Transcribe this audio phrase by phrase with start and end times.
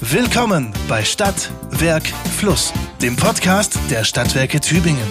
[0.00, 2.06] Willkommen bei Stadt, Werk,
[2.36, 5.06] Fluss, dem Podcast der Stadtwerke Tübingen.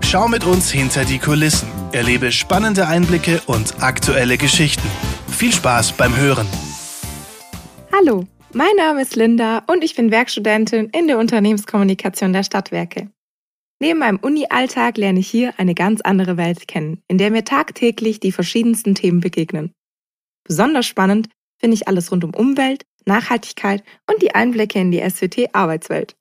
[0.00, 4.88] Schau mit uns hinter die Kulissen, erlebe spannende Einblicke und aktuelle Geschichten.
[5.28, 6.46] Viel Spaß beim Hören.
[7.92, 13.10] Hallo, mein Name ist Linda und ich bin Werkstudentin in der Unternehmenskommunikation der Stadtwerke.
[13.78, 18.20] Neben meinem Uni-Alltag lerne ich hier eine ganz andere Welt kennen, in der mir tagtäglich
[18.20, 19.72] die verschiedensten Themen begegnen.
[20.44, 21.28] Besonders spannend
[21.58, 26.16] finde ich alles rund um Umwelt, Nachhaltigkeit und die Einblicke in die SWT-Arbeitswelt.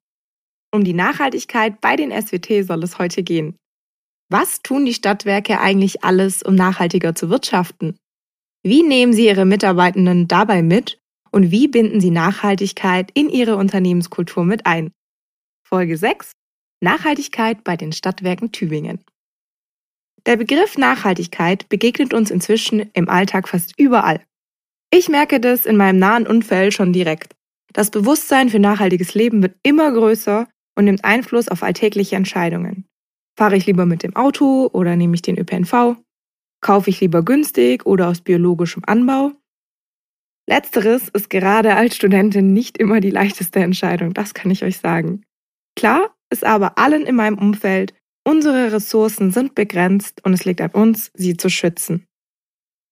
[0.72, 3.56] Um die Nachhaltigkeit bei den SWT soll es heute gehen.
[4.30, 7.98] Was tun die Stadtwerke eigentlich alles, um nachhaltiger zu wirtschaften?
[8.64, 11.00] Wie nehmen sie ihre Mitarbeitenden dabei mit
[11.32, 14.92] und wie binden sie Nachhaltigkeit in ihre Unternehmenskultur mit ein?
[15.64, 16.32] Folge 6
[16.82, 19.04] Nachhaltigkeit bei den Stadtwerken Tübingen.
[20.26, 24.24] Der Begriff Nachhaltigkeit begegnet uns inzwischen im Alltag fast überall.
[24.96, 27.34] Ich merke das in meinem nahen Umfeld schon direkt.
[27.74, 32.86] Das Bewusstsein für nachhaltiges Leben wird immer größer und nimmt Einfluss auf alltägliche Entscheidungen.
[33.36, 35.98] Fahre ich lieber mit dem Auto oder nehme ich den ÖPNV?
[36.62, 39.32] Kaufe ich lieber günstig oder aus biologischem Anbau?
[40.48, 45.24] Letzteres ist gerade als Studentin nicht immer die leichteste Entscheidung, das kann ich euch sagen.
[45.76, 50.70] Klar ist aber allen in meinem Umfeld, unsere Ressourcen sind begrenzt und es liegt an
[50.70, 52.06] uns, sie zu schützen.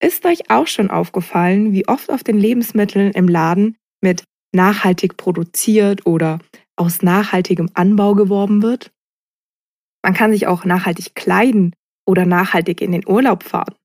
[0.02, 6.08] Ist euch auch schon aufgefallen, wie oft auf den Lebensmitteln im Laden mit nachhaltig produziert
[6.08, 6.40] oder
[6.76, 8.92] aus nachhaltigem Anbau geworben wird?
[10.04, 11.76] Man kann sich auch nachhaltig kleiden
[12.08, 13.76] oder nachhaltig in den Urlaub fahren.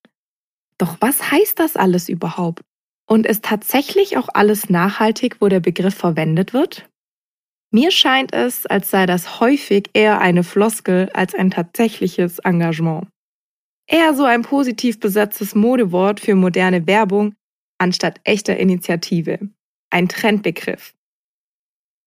[0.79, 2.63] Doch was heißt das alles überhaupt?
[3.07, 6.89] Und ist tatsächlich auch alles nachhaltig, wo der Begriff verwendet wird?
[7.71, 13.07] Mir scheint es, als sei das häufig eher eine Floskel als ein tatsächliches Engagement.
[13.89, 17.35] Eher so ein positiv besetztes Modewort für moderne Werbung
[17.79, 19.39] anstatt echter Initiative.
[19.91, 20.95] Ein Trendbegriff.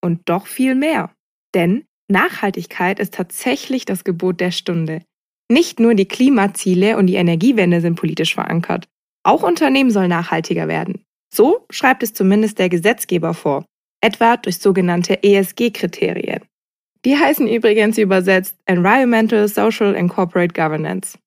[0.02, 1.13] Und doch viel mehr.
[1.53, 5.03] Denn Nachhaltigkeit ist tatsächlich das Gebot der Stunde.
[5.49, 8.87] Nicht nur die Klimaziele und die Energiewende sind politisch verankert.
[9.23, 11.04] Auch Unternehmen sollen nachhaltiger werden.
[11.33, 13.65] So schreibt es zumindest der Gesetzgeber vor,
[14.02, 16.42] etwa durch sogenannte ESG-Kriterien.
[17.05, 21.17] Die heißen übrigens übersetzt Environmental, Social and Corporate Governance.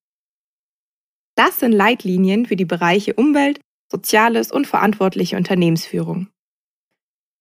[1.35, 3.61] Das sind Leitlinien für die Bereiche Umwelt,
[3.91, 6.29] Soziales und verantwortliche Unternehmensführung.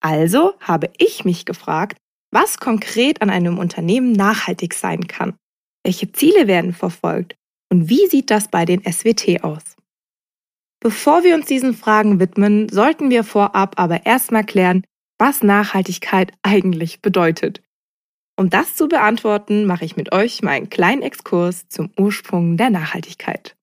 [0.02, 1.98] Also habe ich mich gefragt,
[2.32, 5.36] was konkret an einem Unternehmen nachhaltig sein kann.
[5.84, 7.36] Welche Ziele werden verfolgt
[7.72, 9.64] und wie sieht das bei den SWT aus?
[10.82, 14.84] Bevor wir uns diesen Fragen widmen, sollten wir vorab aber erstmal klären,
[15.20, 17.62] was Nachhaltigkeit eigentlich bedeutet.
[18.36, 22.72] Um das zu beantworten, mache ich mit euch mal einen kleinen Exkurs zum Ursprung der
[22.72, 23.56] Nachhaltigkeit.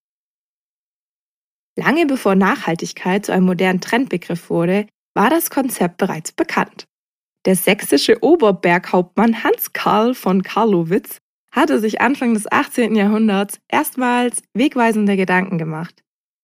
[1.78, 6.88] Lange bevor Nachhaltigkeit zu einem modernen Trendbegriff wurde, war das Konzept bereits bekannt.
[7.46, 11.18] Der sächsische Oberberghauptmann Hans Karl von Karlowitz
[11.52, 12.96] hatte sich Anfang des 18.
[12.96, 16.02] Jahrhunderts erstmals wegweisende Gedanken gemacht.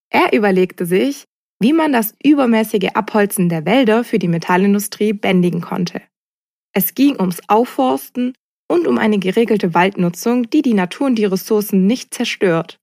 [0.09, 1.25] Er überlegte sich,
[1.61, 6.01] wie man das übermäßige Abholzen der Wälder für die Metallindustrie bändigen konnte.
[6.73, 8.35] Es ging ums Aufforsten
[8.69, 12.79] und um eine geregelte Waldnutzung, die die Natur und die Ressourcen nicht zerstört.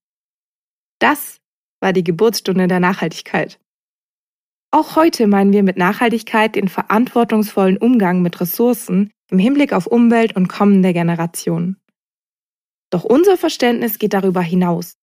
[1.00, 1.41] Das
[1.81, 3.59] war die Geburtsstunde der Nachhaltigkeit.
[4.72, 10.36] Auch heute meinen wir mit Nachhaltigkeit den verantwortungsvollen Umgang mit Ressourcen im Hinblick auf Umwelt
[10.36, 11.78] und kommende Generationen.
[12.90, 14.94] Doch unser Verständnis geht darüber hinaus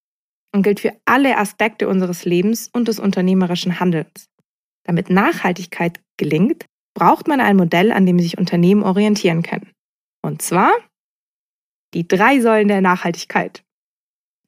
[0.54, 4.28] und gilt für alle Aspekte unseres Lebens und des unternehmerischen Handelns.
[4.84, 9.70] Damit Nachhaltigkeit gelingt, braucht man ein Modell, an dem sich Unternehmen orientieren können.
[10.22, 10.72] Und zwar
[11.94, 13.62] die drei Säulen der Nachhaltigkeit.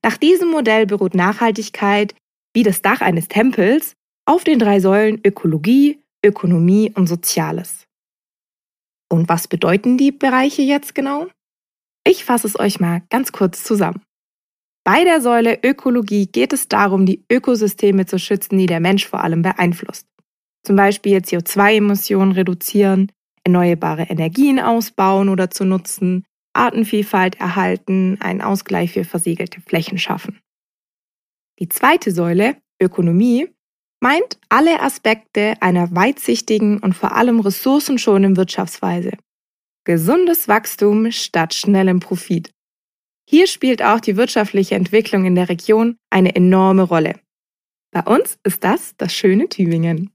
[0.03, 2.15] Nach diesem Modell beruht Nachhaltigkeit
[2.55, 3.95] wie das Dach eines Tempels
[4.27, 7.87] auf den drei Säulen Ökologie, Ökonomie und Soziales.
[9.11, 11.27] Und was bedeuten die Bereiche jetzt genau?
[12.07, 14.03] Ich fasse es euch mal ganz kurz zusammen.
[14.85, 19.23] Bei der Säule Ökologie geht es darum, die Ökosysteme zu schützen, die der Mensch vor
[19.23, 20.07] allem beeinflusst.
[20.65, 23.13] Zum Beispiel CO2-Emissionen reduzieren,
[23.45, 30.41] erneuerbare Energien ausbauen oder zu nutzen, Artenvielfalt erhalten, einen Ausgleich für versiegelte Flächen schaffen.
[31.61, 33.49] Die zweite Säule, Ökonomie,
[34.03, 39.13] meint alle Aspekte einer weitsichtigen und vor allem ressourcenschonenden Wirtschaftsweise.
[39.85, 42.51] Gesundes Wachstum statt schnellem Profit.
[43.29, 47.21] Hier spielt auch die wirtschaftliche Entwicklung in der Region eine enorme Rolle.
[47.93, 50.11] Bei uns ist das das schöne Tübingen.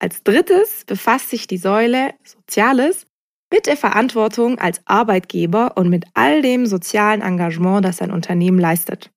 [0.00, 3.06] Als drittes befasst sich die Säule Soziales
[3.52, 9.10] mit der Verantwortung als Arbeitgeber und mit all dem sozialen Engagement, das ein Unternehmen leistet.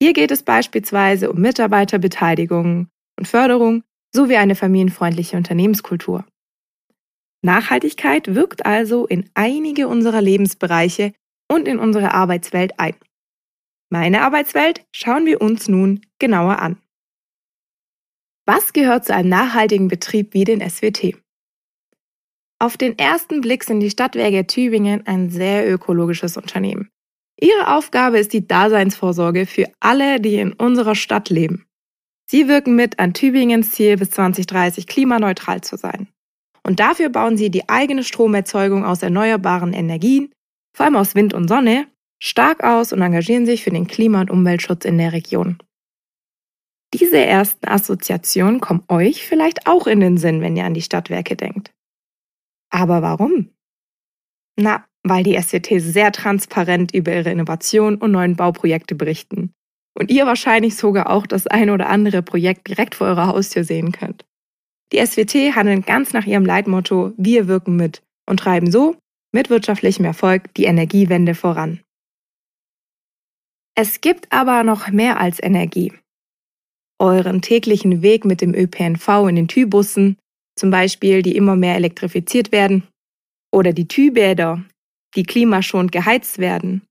[0.00, 3.82] Hier geht es beispielsweise um Mitarbeiterbeteiligung und Förderung
[4.14, 6.24] sowie eine familienfreundliche Unternehmenskultur.
[7.42, 11.12] Nachhaltigkeit wirkt also in einige unserer Lebensbereiche
[11.50, 12.94] und in unsere Arbeitswelt ein.
[13.90, 16.80] Meine Arbeitswelt schauen wir uns nun genauer an.
[18.46, 21.16] Was gehört zu einem nachhaltigen Betrieb wie den SWT?
[22.60, 26.90] Auf den ersten Blick sind die Stadtwerke Tübingen ein sehr ökologisches Unternehmen.
[27.40, 31.66] Ihre Aufgabe ist die Daseinsvorsorge für alle, die in unserer Stadt leben.
[32.30, 36.08] Sie wirken mit an Tübingens Ziel bis 2030 klimaneutral zu sein.
[36.62, 40.32] Und dafür bauen sie die eigene Stromerzeugung aus erneuerbaren Energien,
[40.76, 41.86] vor allem aus Wind und Sonne,
[42.20, 45.58] stark aus und engagieren sich für den Klima- und Umweltschutz in der Region.
[46.92, 51.36] Diese ersten Assoziationen kommen euch vielleicht auch in den Sinn, wenn ihr an die Stadtwerke
[51.36, 51.70] denkt.
[52.70, 53.50] Aber warum?
[54.56, 59.52] Na, weil die SWT sehr transparent über ihre Innovationen und neuen Bauprojekte berichten.
[59.98, 63.92] Und ihr wahrscheinlich sogar auch das ein oder andere Projekt direkt vor eurer Haustür sehen
[63.92, 64.24] könnt.
[64.92, 68.96] Die SWT handeln ganz nach ihrem Leitmotto Wir wirken mit und treiben so
[69.32, 71.80] mit wirtschaftlichem Erfolg die Energiewende voran.
[73.74, 75.92] Es gibt aber noch mehr als Energie.
[76.98, 80.16] Euren täglichen Weg mit dem ÖPNV in den Tübussen,
[80.56, 82.82] zum Beispiel, die immer mehr elektrifiziert werden,
[83.52, 84.64] oder die Tübäder,
[85.16, 86.82] die klimaschonend geheizt werden,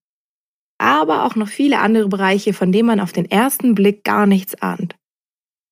[0.79, 4.55] aber auch noch viele andere Bereiche, von denen man auf den ersten Blick gar nichts
[4.61, 4.95] ahnt.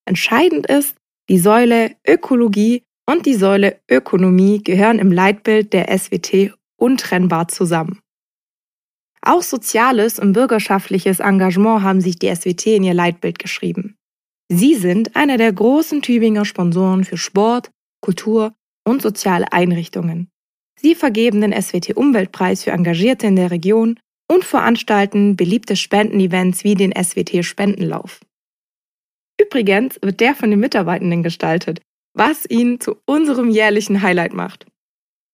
[0.06, 0.95] Entscheidend ist,
[1.30, 8.00] die Säule Ökologie und die Säule Ökonomie gehören im Leitbild der SWT untrennbar zusammen.
[9.21, 13.95] Auch soziales und bürgerschaftliches Engagement haben sich die SWT in ihr Leitbild geschrieben.
[14.51, 17.71] Sie sind einer der großen Tübinger Sponsoren für Sport,
[18.01, 18.53] Kultur
[18.88, 20.30] und soziale Einrichtungen.
[20.86, 24.00] Sie vergeben den SWT Umweltpreis für Engagierte in der Region
[24.32, 28.20] und veranstalten beliebte Spendenevents wie den SWT Spendenlauf.
[29.42, 31.82] Übrigens wird der von den Mitarbeitenden gestaltet,
[32.14, 34.68] was ihn zu unserem jährlichen Highlight macht.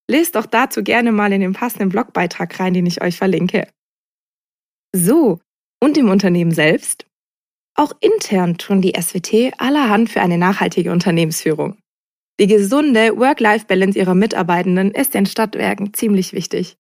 [0.10, 3.68] Lest doch dazu gerne mal in den passenden Blogbeitrag rein, den ich euch verlinke.
[4.96, 5.42] So,
[5.84, 7.06] und im Unternehmen selbst?
[7.76, 11.81] Auch intern tun die SWT allerhand für eine nachhaltige Unternehmensführung.
[12.42, 16.76] Die gesunde Work-Life-Balance ihrer Mitarbeitenden ist den Stadtwerken ziemlich wichtig.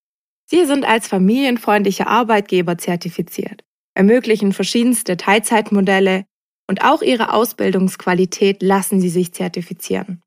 [0.49, 3.63] Sie sind als familienfreundliche Arbeitgeber zertifiziert,
[3.93, 6.25] ermöglichen verschiedenste Teilzeitmodelle
[6.67, 10.23] und auch ihre Ausbildungsqualität lassen sie sich zertifizieren.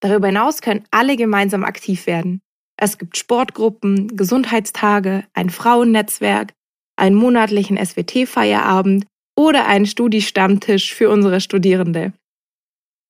[0.00, 2.40] Darüber hinaus können alle gemeinsam aktiv werden.
[2.76, 6.52] Es gibt Sportgruppen, Gesundheitstage, ein Frauennetzwerk,
[6.96, 9.06] einen monatlichen SWT-Feierabend
[9.36, 12.12] oder einen Studiestammtisch für unsere Studierende.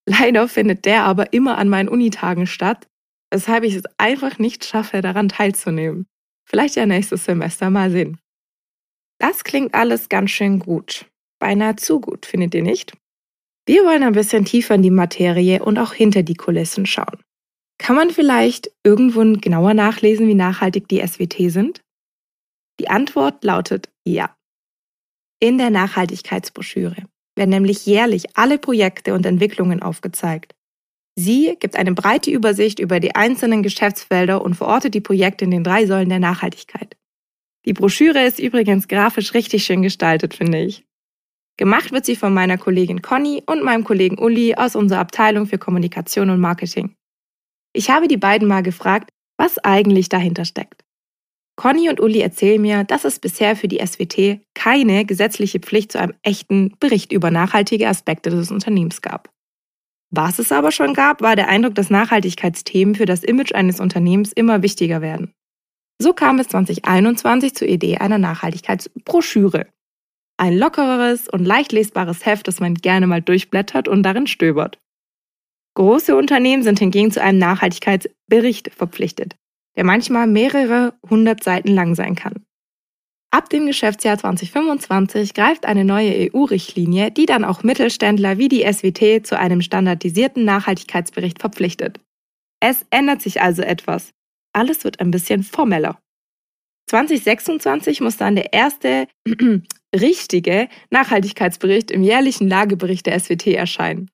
[0.09, 2.89] Leider findet der aber immer an meinen Unitagen statt,
[3.31, 6.07] weshalb ich es einfach nicht schaffe, daran teilzunehmen.
[6.49, 8.21] Vielleicht ja nächstes Semester mal sehen.
[9.19, 11.07] Das klingt alles ganz schön gut.
[11.41, 12.97] Beinahe zu gut, findet ihr nicht?
[13.67, 17.21] Wir wollen ein bisschen tiefer in die Materie und auch hinter die Kulissen schauen.
[17.79, 21.83] Kann man vielleicht irgendwo genauer nachlesen, wie nachhaltig die SWT sind?
[22.79, 24.37] Die Antwort lautet ja.
[25.41, 27.07] In der Nachhaltigkeitsbroschüre
[27.37, 30.55] werden nämlich jährlich alle Projekte und Entwicklungen aufgezeigt.
[31.19, 35.65] Sie gibt eine breite Übersicht über die einzelnen Geschäftsfelder und verortet die Projekte in den
[35.65, 36.97] drei Säulen der Nachhaltigkeit.
[37.65, 40.85] Die Broschüre ist übrigens grafisch richtig schön gestaltet, finde ich.
[41.57, 45.59] Gemacht wird sie von meiner Kollegin Conny und meinem Kollegen Uli aus unserer Abteilung für
[45.59, 46.95] Kommunikation und Marketing.
[47.73, 50.85] Ich habe die beiden mal gefragt, was eigentlich dahinter steckt.
[51.57, 55.99] Conny und Uli erzählen mir, dass es bisher für die SWT keine gesetzliche Pflicht zu
[55.99, 59.31] einem echten Bericht über nachhaltige Aspekte des Unternehmens gab.
[60.11, 64.33] Was es aber schon gab, war der Eindruck, dass Nachhaltigkeitsthemen für das Image eines Unternehmens
[64.33, 65.33] immer wichtiger werden.
[66.01, 69.67] So kam es 2021 zur Idee einer Nachhaltigkeitsbroschüre.
[70.37, 74.79] Ein lockereres und leicht lesbares Heft, das man gerne mal durchblättert und darin stöbert.
[75.75, 79.37] Große Unternehmen sind hingegen zu einem Nachhaltigkeitsbericht verpflichtet
[79.77, 82.45] der manchmal mehrere hundert Seiten lang sein kann.
[83.31, 89.27] Ab dem Geschäftsjahr 2025 greift eine neue EU-Richtlinie, die dann auch Mittelständler wie die SWT
[89.27, 92.01] zu einem standardisierten Nachhaltigkeitsbericht verpflichtet.
[92.61, 94.13] Es ändert sich also etwas.
[94.55, 95.99] Alles wird ein bisschen formeller.
[96.89, 99.09] 2026 muss dann der erste
[99.95, 104.11] richtige Nachhaltigkeitsbericht im jährlichen Lagebericht der SWT erscheinen.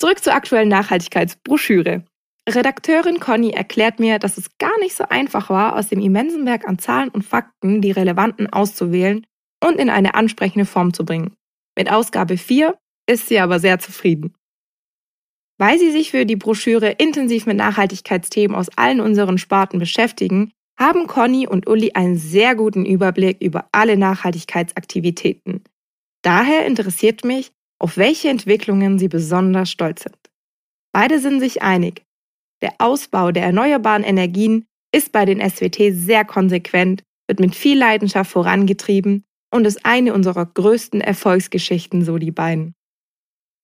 [0.00, 2.04] Zurück zur aktuellen Nachhaltigkeitsbroschüre.
[2.48, 6.68] Redakteurin Conny erklärt mir, dass es gar nicht so einfach war, aus dem immensen Berg
[6.68, 9.26] an Zahlen und Fakten die relevanten auszuwählen
[9.62, 11.34] und in eine ansprechende Form zu bringen.
[11.76, 14.34] Mit Ausgabe 4 ist sie aber sehr zufrieden.
[15.58, 21.06] Weil sie sich für die Broschüre intensiv mit Nachhaltigkeitsthemen aus allen unseren Sparten beschäftigen, haben
[21.06, 25.64] Conny und Uli einen sehr guten Überblick über alle Nachhaltigkeitsaktivitäten.
[26.22, 30.16] Daher interessiert mich, auf welche Entwicklungen sie besonders stolz sind.
[30.92, 32.05] Beide sind sich einig,
[32.62, 38.30] Der Ausbau der erneuerbaren Energien ist bei den SWT sehr konsequent, wird mit viel Leidenschaft
[38.30, 42.74] vorangetrieben und ist eine unserer größten Erfolgsgeschichten, so die beiden.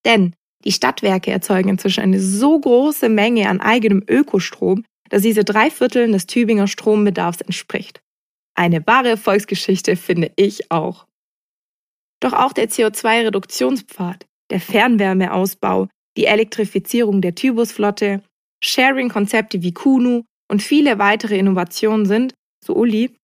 [0.04, 0.34] Denn
[0.64, 6.12] die Stadtwerke erzeugen inzwischen eine so große Menge an eigenem Ökostrom, dass diese drei Vierteln
[6.12, 8.00] des Tübinger Strombedarfs entspricht.
[8.54, 11.06] Eine wahre Erfolgsgeschichte finde ich auch.
[12.20, 18.22] Doch auch der CO2-Reduktionspfad, der Fernwärmeausbau, die Elektrifizierung der Tybusflotte,
[18.62, 23.16] Sharing-Konzepte wie Kunu und viele weitere Innovationen sind, so Uli,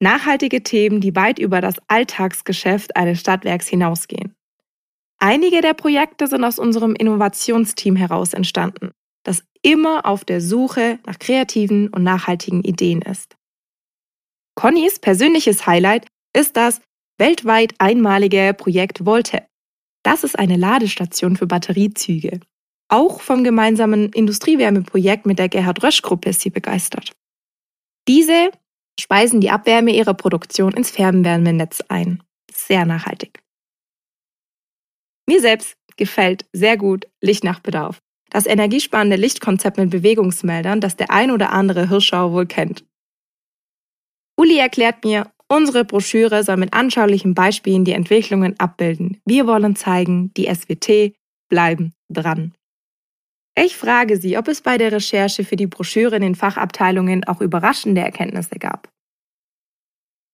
[0.00, 4.34] nachhaltige Themen, die weit über das Alltagsgeschäft eines Stadtwerks hinausgehen.
[5.18, 8.90] Einige der Projekte sind aus unserem Innovationsteam heraus entstanden,
[9.24, 13.36] das immer auf der Suche nach kreativen und nachhaltigen Ideen ist.
[14.54, 16.80] Connys persönliches Highlight ist das
[17.18, 19.46] weltweit einmalige Projekt Volte.
[20.02, 22.40] Das ist eine Ladestation für Batteriezüge.
[22.88, 27.12] Auch vom gemeinsamen Industriewärmeprojekt mit der Gerhard Rösch Gruppe ist sie begeistert.
[28.06, 28.50] Diese
[28.98, 32.22] speisen die Abwärme ihrer Produktion ins Fernwärmenetz ein.
[32.52, 33.42] Sehr nachhaltig.
[35.28, 38.00] Mir selbst gefällt sehr gut Licht nach Bedarf.
[38.30, 42.84] Das energiesparende Lichtkonzept mit Bewegungsmeldern, das der ein oder andere Hirschau wohl kennt.
[44.36, 49.20] Uli erklärt mir, unsere Broschüre soll mit anschaulichen Beispielen die Entwicklungen abbilden.
[49.24, 51.16] Wir wollen zeigen, die SWT
[51.48, 52.52] bleiben dran.
[53.58, 57.40] Ich frage Sie, ob es bei der Recherche für die Broschüre in den Fachabteilungen auch
[57.40, 58.90] überraschende Erkenntnisse gab.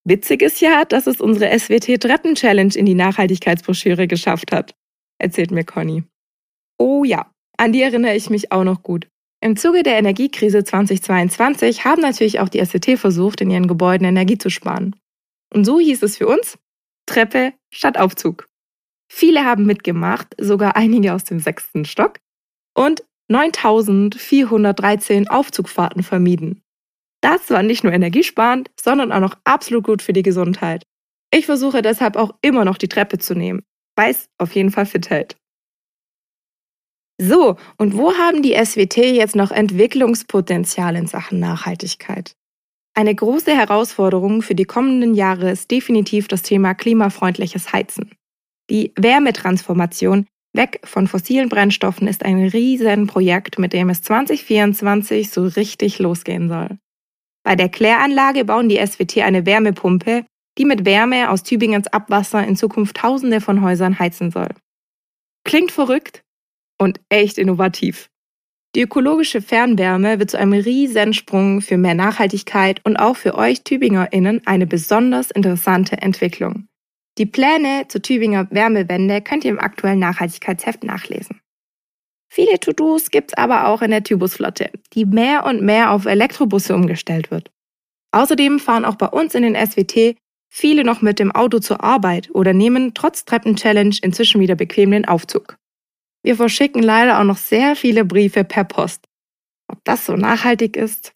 [0.04, 4.74] Witzig ist ja, dass es unsere SWT Treppen Challenge in die Nachhaltigkeitsbroschüre geschafft hat,
[5.18, 6.02] erzählt mir Conny.
[6.78, 9.06] Oh ja, an die erinnere ich mich auch noch gut.
[9.40, 14.38] Im Zuge der Energiekrise 2022 haben natürlich auch die SWT versucht, in ihren Gebäuden Energie
[14.38, 14.96] zu sparen.
[15.54, 16.58] Und so hieß es für uns
[17.06, 18.48] Treppe statt Aufzug.
[19.08, 22.18] Viele haben mitgemacht, sogar einige aus dem sechsten Stock.
[22.74, 26.62] Und 9413 Aufzugfahrten vermieden.
[27.22, 30.82] Das war nicht nur energiesparend, sondern auch noch absolut gut für die Gesundheit.
[31.32, 33.62] Ich versuche deshalb auch immer noch die Treppe zu nehmen,
[33.96, 35.36] weil es auf jeden Fall fit hält.
[37.20, 42.34] So, und wo haben die SWT jetzt noch Entwicklungspotenzial in Sachen Nachhaltigkeit?
[42.94, 48.10] Eine große Herausforderung für die kommenden Jahre ist definitiv das Thema klimafreundliches Heizen.
[48.68, 55.98] Die Wärmetransformation Weg von fossilen Brennstoffen ist ein Riesenprojekt, mit dem es 2024 so richtig
[55.98, 56.78] losgehen soll.
[57.42, 60.26] Bei der Kläranlage bauen die SWT eine Wärmepumpe,
[60.58, 64.48] die mit Wärme aus Tübingens Abwasser in Zukunft Tausende von Häusern heizen soll.
[65.44, 66.22] Klingt verrückt
[66.78, 68.10] und echt innovativ.
[68.74, 74.46] Die ökologische Fernwärme wird zu einem Riesensprung für mehr Nachhaltigkeit und auch für euch TübingerInnen
[74.46, 76.68] eine besonders interessante Entwicklung.
[77.18, 81.40] Die Pläne zur Tübinger Wärmewende könnt ihr im aktuellen Nachhaltigkeitsheft nachlesen.
[82.32, 87.30] Viele To-Dos gibt's aber auch in der Tybusflotte, die mehr und mehr auf Elektrobusse umgestellt
[87.30, 87.50] wird.
[88.12, 90.16] Außerdem fahren auch bei uns in den SWT
[90.50, 95.06] viele noch mit dem Auto zur Arbeit oder nehmen trotz Treppen-Challenge inzwischen wieder bequem den
[95.06, 95.56] Aufzug.
[96.22, 99.04] Wir verschicken leider auch noch sehr viele Briefe per Post.
[99.68, 101.12] Ob das so nachhaltig ist?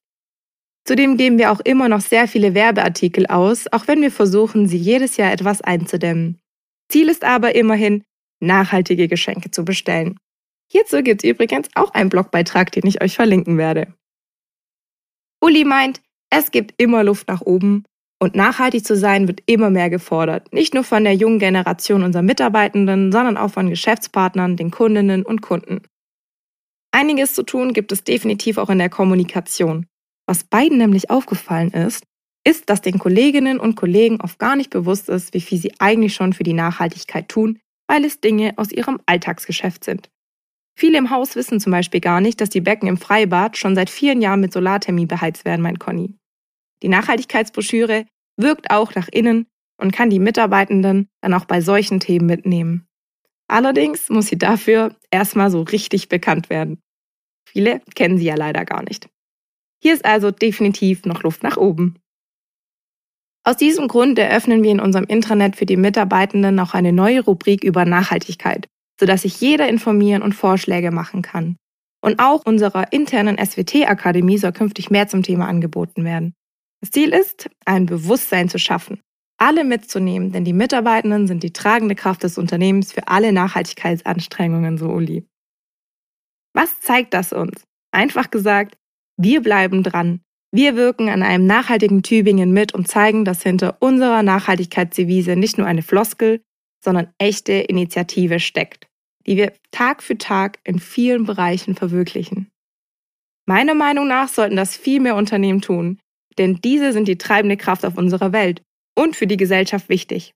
[0.87, 4.77] Zudem geben wir auch immer noch sehr viele Werbeartikel aus, auch wenn wir versuchen, sie
[4.77, 6.39] jedes Jahr etwas einzudämmen.
[6.89, 8.05] Ziel ist aber immerhin,
[8.41, 10.17] nachhaltige Geschenke zu bestellen.
[10.71, 13.95] Hierzu gibt es übrigens auch einen Blogbeitrag, den ich euch verlinken werde.
[15.41, 16.01] Uli meint,
[16.31, 17.85] es gibt immer Luft nach oben
[18.21, 20.53] und nachhaltig zu sein wird immer mehr gefordert.
[20.53, 25.43] Nicht nur von der jungen Generation unserer Mitarbeitenden, sondern auch von Geschäftspartnern, den Kundinnen und
[25.43, 25.83] Kunden.
[26.93, 29.87] Einiges zu tun gibt es definitiv auch in der Kommunikation.
[30.27, 32.05] Was beiden nämlich aufgefallen ist,
[32.45, 36.15] ist, dass den Kolleginnen und Kollegen oft gar nicht bewusst ist, wie viel sie eigentlich
[36.15, 40.11] schon für die Nachhaltigkeit tun, weil es Dinge aus ihrem Alltagsgeschäft sind.
[40.79, 43.89] Viele im Haus wissen zum Beispiel gar nicht, dass die Becken im Freibad schon seit
[43.89, 46.15] vielen Jahren mit Solarthermie beheizt werden, meint Conny.
[46.83, 48.07] Die Nachhaltigkeitsbroschüre
[48.37, 49.47] wirkt auch nach innen
[49.79, 52.87] und kann die Mitarbeitenden dann auch bei solchen Themen mitnehmen.
[53.49, 56.81] Allerdings muss sie dafür erstmal so richtig bekannt werden.
[57.49, 59.09] Viele kennen sie ja leider gar nicht.
[59.87, 61.95] Hier ist also definitiv noch Luft nach oben.
[63.45, 67.63] Aus diesem Grund eröffnen wir in unserem Intranet für die Mitarbeitenden auch eine neue Rubrik
[67.63, 68.67] über Nachhaltigkeit,
[68.99, 71.57] sodass sich jeder informieren und Vorschläge machen kann.
[72.05, 76.35] Und auch unserer internen SWT-Akademie soll künftig mehr zum Thema angeboten werden.
[76.81, 79.01] Das Ziel ist, ein Bewusstsein zu schaffen,
[79.39, 84.89] alle mitzunehmen, denn die Mitarbeitenden sind die tragende Kraft des Unternehmens für alle Nachhaltigkeitsanstrengungen, so
[84.89, 85.29] Uli.
[86.55, 87.63] Was zeigt das uns?
[87.93, 88.77] Einfach gesagt,
[89.17, 90.21] wir bleiben dran.
[90.53, 95.67] Wir wirken an einem nachhaltigen Tübingen mit und zeigen, dass hinter unserer Nachhaltigkeitsdevise nicht nur
[95.67, 96.41] eine Floskel,
[96.83, 98.87] sondern echte Initiative steckt,
[99.27, 102.49] die wir Tag für Tag in vielen Bereichen verwirklichen.
[103.47, 105.99] Meiner Meinung nach sollten das viel mehr Unternehmen tun,
[106.39, 108.63] denn diese sind die treibende Kraft auf unserer Welt
[108.97, 110.33] und für die Gesellschaft wichtig.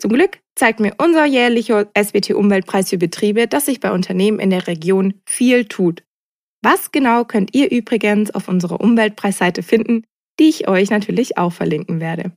[0.00, 4.68] Zum Glück zeigt mir unser jährlicher SWT-Umweltpreis für Betriebe, dass sich bei Unternehmen in der
[4.68, 6.04] Region viel tut.
[6.62, 10.04] Was genau könnt ihr übrigens auf unserer Umweltpreisseite finden,
[10.38, 12.32] die ich euch natürlich auch verlinken werde.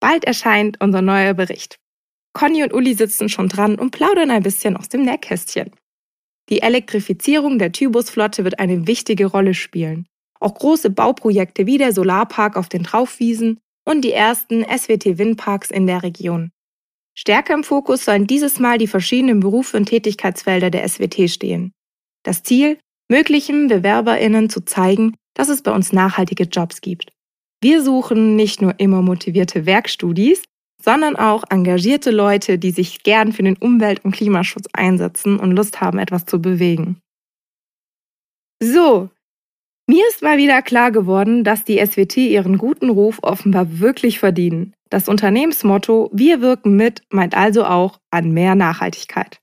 [0.00, 1.78] Bald erscheint unser neuer Bericht.
[2.34, 5.70] Conny und Uli sitzen schon dran und plaudern ein bisschen aus dem Nähkästchen.
[6.50, 10.06] Die Elektrifizierung der Tybusflotte wird eine wichtige Rolle spielen.
[10.40, 16.02] Auch große Bauprojekte wie der Solarpark auf den Traufwiesen und die ersten SWT-Windparks in der
[16.02, 16.50] Region.
[17.16, 21.72] Stärker im Fokus sollen dieses Mal die verschiedenen Berufe und Tätigkeitsfelder der SWT stehen.
[22.24, 22.78] Das Ziel,
[23.08, 27.12] möglichen BewerberInnen zu zeigen, dass es bei uns nachhaltige Jobs gibt.
[27.62, 30.42] Wir suchen nicht nur immer motivierte Werkstudis,
[30.82, 35.80] sondern auch engagierte Leute, die sich gern für den Umwelt- und Klimaschutz einsetzen und Lust
[35.80, 36.98] haben, etwas zu bewegen.
[38.62, 39.10] So,
[39.86, 44.74] mir ist mal wieder klar geworden, dass die SWT ihren guten Ruf offenbar wirklich verdienen.
[44.88, 49.40] Das Unternehmensmotto Wir wirken mit meint also auch an mehr Nachhaltigkeit.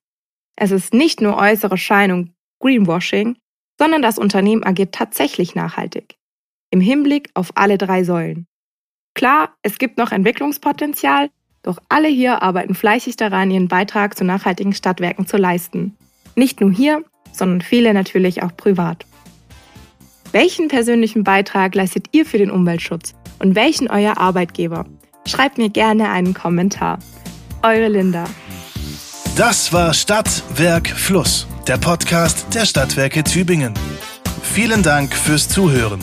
[0.56, 3.38] Es ist nicht nur äußere Scheinung Greenwashing,
[3.78, 6.16] sondern das Unternehmen agiert tatsächlich nachhaltig.
[6.70, 8.48] Im Hinblick auf alle drei Säulen.
[9.14, 11.30] Klar, es gibt noch Entwicklungspotenzial,
[11.64, 15.98] doch alle hier arbeiten fleißig daran, ihren Beitrag zu nachhaltigen Stadtwerken zu leisten.
[16.36, 17.04] Nicht nur hier,
[17.34, 19.06] sondern viele natürlich auch privat.
[20.32, 24.86] Welchen persönlichen Beitrag leistet ihr für den Umweltschutz und welchen euer Arbeitgeber?
[25.28, 27.00] Schreibt mir gerne einen Kommentar.
[27.64, 28.26] Eure Linda.
[29.36, 33.74] Das war Stadt, Werk, Fluss, der Podcast der Stadtwerke Tübingen.
[34.44, 36.02] Vielen Dank fürs Zuhören.